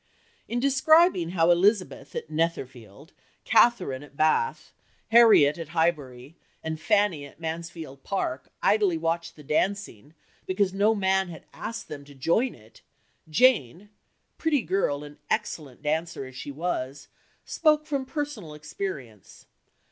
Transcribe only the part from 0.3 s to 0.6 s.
In